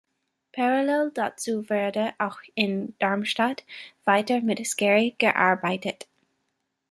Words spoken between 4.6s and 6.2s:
Scary gearbeitet.